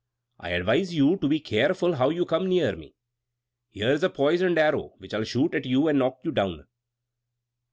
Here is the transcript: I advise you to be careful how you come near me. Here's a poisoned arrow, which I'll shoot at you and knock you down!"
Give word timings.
I 0.39 0.49
advise 0.49 0.95
you 0.95 1.17
to 1.17 1.27
be 1.27 1.39
careful 1.39 1.93
how 1.93 2.09
you 2.09 2.25
come 2.25 2.49
near 2.49 2.75
me. 2.75 2.95
Here's 3.69 4.01
a 4.01 4.09
poisoned 4.09 4.57
arrow, 4.57 4.95
which 4.97 5.13
I'll 5.13 5.23
shoot 5.25 5.53
at 5.53 5.67
you 5.67 5.87
and 5.87 5.99
knock 5.99 6.21
you 6.23 6.31
down!" 6.31 6.65